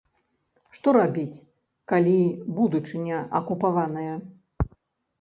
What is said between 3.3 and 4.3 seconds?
акупаваная?